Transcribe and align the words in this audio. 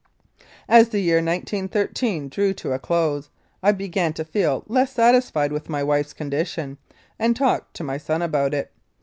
As 0.67 0.89
the 0.89 0.99
year 0.99 1.17
1913 1.17 2.27
drew 2.27 2.55
to 2.55 2.71
a 2.71 2.79
close, 2.79 3.29
I 3.61 3.71
began 3.71 4.13
to 4.13 4.25
feel 4.25 4.63
less 4.65 4.91
satisfied 4.91 5.51
with 5.51 5.69
my 5.69 5.83
wife's 5.83 6.13
condition, 6.13 6.79
and 7.19 7.35
talked 7.35 7.75
to 7.75 7.83
my 7.83 7.99
son 7.99 8.23
about 8.23 8.55
it. 8.55 8.71